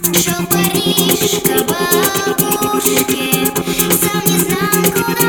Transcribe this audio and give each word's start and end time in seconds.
Шел 0.00 0.46
Париж 0.46 1.42
на 1.48 1.64
бабушке, 1.64 3.50
сам 4.00 4.22
не 4.26 4.38
знал 4.38 4.68
куда. 4.92 5.28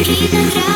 keep 0.00 0.32
you. 0.32 0.71